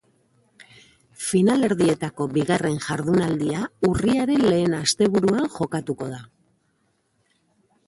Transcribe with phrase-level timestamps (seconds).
[1.25, 6.25] Finalerdietako bigarren jardunaldia urriaren lehen asteburuan jokatuko da.